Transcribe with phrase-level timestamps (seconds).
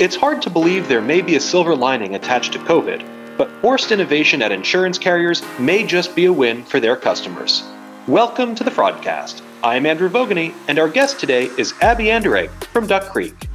[0.00, 3.92] It's hard to believe there may be a silver lining attached to COVID, but forced
[3.92, 7.62] innovation at insurance carriers may just be a win for their customers.
[8.08, 9.40] Welcome to the Fraudcast.
[9.62, 13.46] I'm Andrew Vogany, and our guest today is Abby Anderegg from Duck Creek.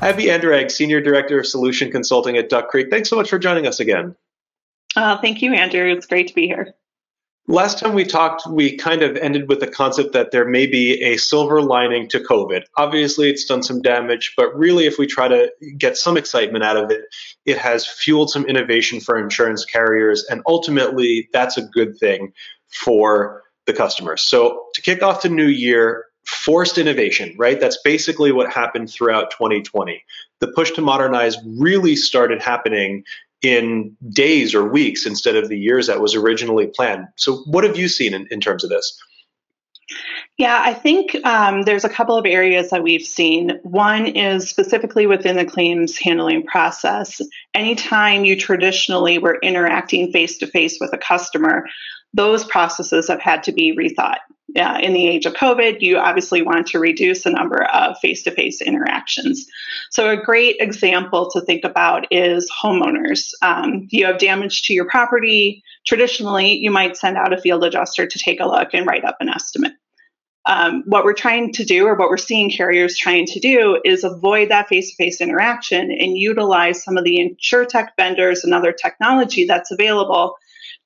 [0.00, 2.86] Abby Anderegg, Senior Director of Solution Consulting at Duck Creek.
[2.88, 4.14] Thanks so much for joining us again.
[4.94, 5.90] Uh, thank you, Andrew.
[5.90, 6.76] It's great to be here.
[7.48, 11.02] Last time we talked, we kind of ended with the concept that there may be
[11.02, 12.62] a silver lining to COVID.
[12.76, 16.76] Obviously, it's done some damage, but really, if we try to get some excitement out
[16.76, 17.02] of it,
[17.44, 22.32] it has fueled some innovation for insurance carriers, and ultimately, that's a good thing
[22.68, 24.22] for the customers.
[24.22, 27.58] So, to kick off the new year, forced innovation, right?
[27.58, 30.04] That's basically what happened throughout 2020.
[30.38, 33.02] The push to modernize really started happening
[33.42, 37.06] in days or weeks instead of the years that was originally planned.
[37.16, 38.98] So, what have you seen in, in terms of this?
[40.38, 43.60] Yeah, I think um, there's a couple of areas that we've seen.
[43.62, 47.20] One is specifically within the claims handling process.
[47.54, 51.66] Anytime you traditionally were interacting face to face with a customer,
[52.14, 54.18] those processes have had to be rethought
[54.56, 58.22] uh, in the age of COVID, you obviously want to reduce the number of face
[58.24, 59.46] to face interactions.
[59.90, 63.30] So, a great example to think about is homeowners.
[63.40, 65.62] Um, you have damage to your property.
[65.86, 69.16] Traditionally, you might send out a field adjuster to take a look and write up
[69.20, 69.72] an estimate.
[70.44, 74.02] Um, what we're trying to do, or what we're seeing carriers trying to do, is
[74.02, 78.52] avoid that face to face interaction and utilize some of the insure tech vendors and
[78.52, 80.36] other technology that's available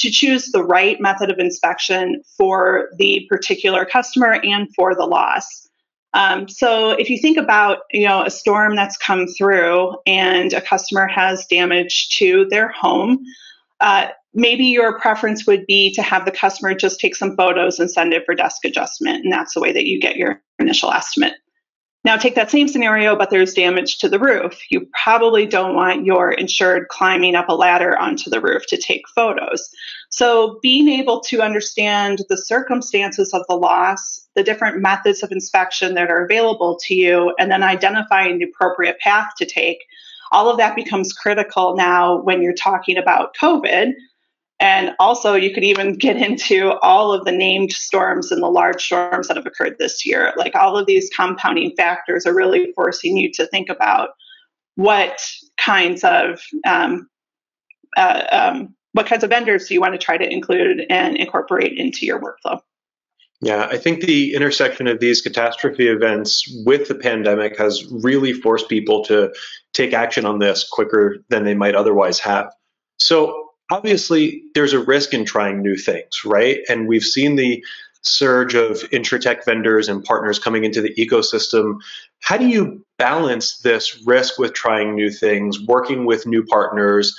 [0.00, 5.68] to choose the right method of inspection for the particular customer and for the loss.
[6.14, 10.60] Um, so if you think about you know a storm that's come through and a
[10.60, 13.24] customer has damage to their home,
[13.80, 17.90] uh, maybe your preference would be to have the customer just take some photos and
[17.90, 21.34] send it for desk adjustment, and that's the way that you get your initial estimate.
[22.02, 24.58] Now, take that same scenario, but there's damage to the roof.
[24.70, 29.02] You probably don't want your insured climbing up a ladder onto the roof to take
[29.14, 29.68] photos.
[30.08, 35.94] So, being able to understand the circumstances of the loss, the different methods of inspection
[35.94, 39.84] that are available to you, and then identifying the appropriate path to take,
[40.32, 43.92] all of that becomes critical now when you're talking about COVID
[44.60, 48.84] and also, you could even get into all of the named storms and the large
[48.84, 50.34] storms that have occurred this year.
[50.36, 54.10] Like all of these compounding factors are really forcing you to think about
[54.76, 55.26] what
[55.56, 57.08] kinds of um,
[57.96, 61.78] uh, um, what kinds of vendors do you want to try to include and incorporate
[61.78, 62.60] into your workflow.
[63.42, 68.68] Yeah, I think the intersection of these catastrophe events with the pandemic has really forced
[68.68, 69.32] people to
[69.72, 72.52] take action on this quicker than they might otherwise have.
[72.98, 76.58] So, obviously there's a risk in trying new things, right?
[76.68, 77.64] And we've seen the
[78.02, 81.78] surge of insurtech vendors and partners coming into the ecosystem.
[82.20, 87.16] How do you balance this risk with trying new things, working with new partners?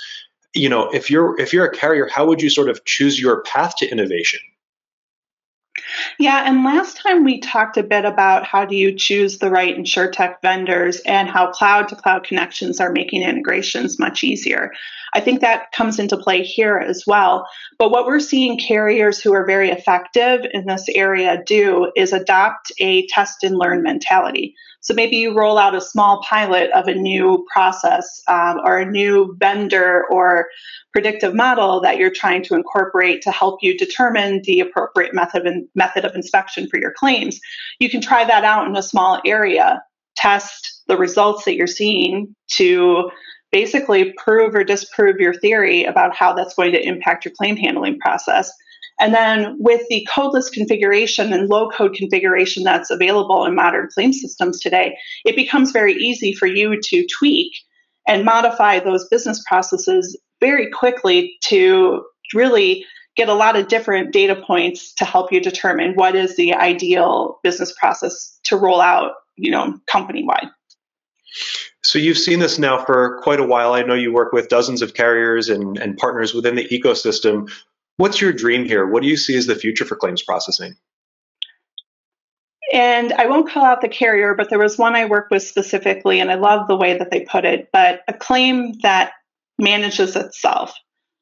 [0.54, 3.42] You know, if you're if you're a carrier, how would you sort of choose your
[3.42, 4.40] path to innovation?
[6.18, 9.76] Yeah, and last time we talked a bit about how do you choose the right
[9.76, 14.72] insurtech vendors and how cloud to cloud connections are making integrations much easier.
[15.14, 17.46] I think that comes into play here as well.
[17.78, 22.72] But what we're seeing carriers who are very effective in this area do is adopt
[22.78, 24.54] a test and learn mentality.
[24.80, 28.90] So maybe you roll out a small pilot of a new process um, or a
[28.90, 30.48] new vendor or
[30.92, 35.46] predictive model that you're trying to incorporate to help you determine the appropriate method,
[35.76, 37.38] method of inspection for your claims.
[37.78, 39.82] You can try that out in a small area,
[40.16, 43.08] test the results that you're seeing to
[43.52, 47.98] basically prove or disprove your theory about how that's going to impact your claim handling
[47.98, 48.50] process.
[48.98, 54.12] And then with the codeless configuration and low code configuration that's available in modern claim
[54.12, 57.52] systems today, it becomes very easy for you to tweak
[58.06, 62.04] and modify those business processes very quickly to
[62.34, 62.84] really
[63.16, 67.38] get a lot of different data points to help you determine what is the ideal
[67.42, 70.48] business process to roll out, you know, company wide.
[71.84, 73.72] So you've seen this now for quite a while.
[73.72, 77.50] I know you work with dozens of carriers and, and partners within the ecosystem.
[77.96, 78.86] What's your dream here?
[78.86, 80.76] What do you see as the future for claims processing?
[82.72, 86.20] And I won't call out the carrier, but there was one I worked with specifically,
[86.20, 89.12] and I love the way that they put it, but a claim that
[89.58, 90.72] manages itself.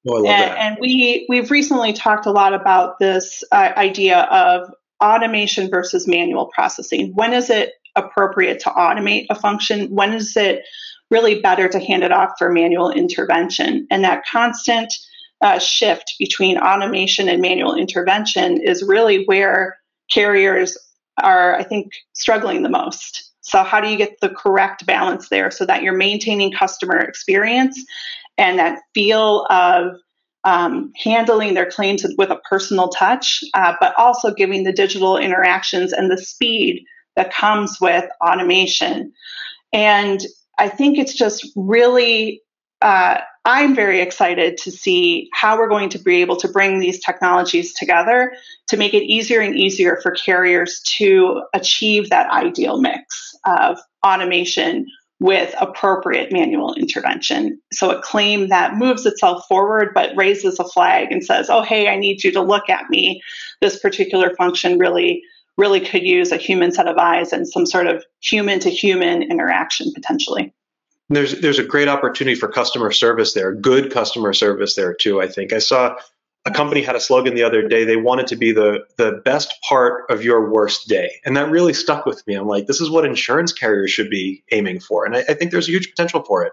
[0.08, 0.58] Oh, I love and, that.
[0.58, 4.70] and we we've recently talked a lot about this uh, idea of
[5.02, 7.12] automation versus manual processing.
[7.14, 7.72] When is it
[8.04, 9.88] appropriate to automate a function?
[9.94, 10.64] When is it
[11.10, 13.86] really better to hand it off for manual intervention?
[13.90, 14.92] And that constant
[15.40, 19.78] uh, shift between automation and manual intervention is really where
[20.10, 20.76] carriers
[21.22, 23.30] are, I think, struggling the most.
[23.40, 27.82] So, how do you get the correct balance there so that you're maintaining customer experience
[28.38, 29.96] and that feel of
[30.44, 35.92] um, handling their claims with a personal touch, uh, but also giving the digital interactions
[35.92, 36.84] and the speed
[37.16, 39.12] that comes with automation.
[39.72, 40.20] And
[40.58, 42.42] I think it's just really,
[42.82, 47.02] uh, I'm very excited to see how we're going to be able to bring these
[47.02, 48.32] technologies together
[48.68, 54.86] to make it easier and easier for carriers to achieve that ideal mix of automation
[55.20, 57.60] with appropriate manual intervention.
[57.72, 61.88] So a claim that moves itself forward but raises a flag and says, oh, hey,
[61.88, 63.20] I need you to look at me.
[63.60, 65.22] This particular function really,
[65.60, 69.22] really could use a human set of eyes and some sort of human to human
[69.22, 70.52] interaction potentially.
[71.10, 75.20] There's there's a great opportunity for customer service there, good customer service there too.
[75.20, 75.96] I think I saw
[76.46, 77.84] a company had a slogan the other day.
[77.84, 81.74] They wanted to be the the best part of your worst day, and that really
[81.74, 82.34] stuck with me.
[82.34, 85.50] I'm like, this is what insurance carriers should be aiming for, and I, I think
[85.50, 86.52] there's a huge potential for it.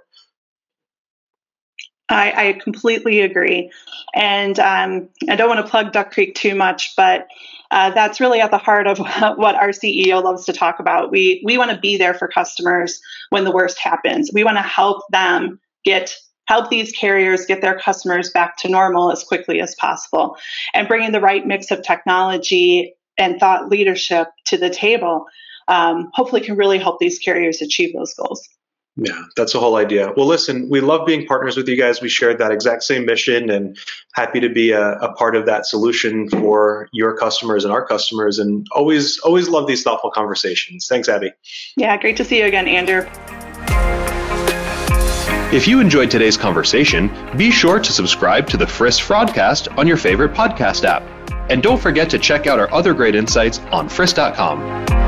[2.09, 3.71] I, I completely agree,
[4.15, 7.27] and um, I don't want to plug Duck Creek too much, but
[7.71, 8.97] uh, that's really at the heart of
[9.37, 11.11] what our CEO loves to talk about.
[11.11, 14.31] We we want to be there for customers when the worst happens.
[14.33, 16.15] We want to help them get
[16.47, 20.37] help these carriers get their customers back to normal as quickly as possible
[20.73, 25.25] and bringing the right mix of technology and thought leadership to the table
[25.67, 28.47] um, hopefully can really help these carriers achieve those goals
[28.97, 30.11] yeah that's the whole idea.
[30.17, 32.01] Well listen we love being partners with you guys.
[32.01, 33.77] We shared that exact same mission and
[34.13, 38.39] happy to be a, a part of that solution for your customers and our customers.
[38.39, 40.87] And always always love these thoughtful conversations.
[40.87, 41.31] Thanks abby.
[41.75, 43.07] Yeah great to see you again andrew.
[45.53, 49.95] If you enjoyed today's conversation, be sure to subscribe to the FRISS Fraudcast on your
[49.95, 51.03] favorite podcast app.
[51.49, 55.06] And don't forget to check out our other great insights on FRISS.com.